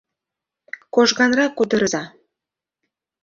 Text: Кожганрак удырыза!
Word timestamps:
Кожганрак 0.93 1.59
удырыза! 1.61 2.03